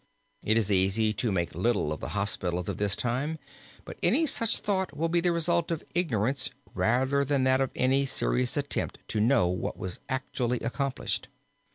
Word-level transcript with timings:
It 0.43 0.57
is 0.57 0.71
easy 0.71 1.13
to 1.13 1.31
make 1.31 1.53
little 1.53 1.93
of 1.93 1.99
the 1.99 2.07
hospitals 2.17 2.67
of 2.67 2.77
this 2.77 2.95
time 2.95 3.37
but 3.85 3.99
any 4.01 4.25
such 4.25 4.57
thought 4.57 4.97
will 4.97 5.09
be 5.09 5.19
the 5.21 5.31
result 5.31 5.69
of 5.69 5.83
ignorance 5.93 6.49
rather 6.73 7.23
than 7.23 7.45
of 7.45 7.69
any 7.75 8.07
serious 8.07 8.57
attempt 8.57 8.97
to 9.09 9.21
know 9.21 9.47
what 9.47 9.77
was 9.77 9.99
actually 10.09 10.59
accomplished. 10.61 11.27